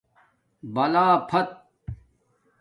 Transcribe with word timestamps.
بلا 0.73 1.27
فت 1.29 1.49